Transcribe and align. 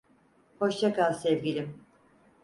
Hoşça 0.59 0.93
kal 0.93 1.13
sevgilim. 1.13 1.83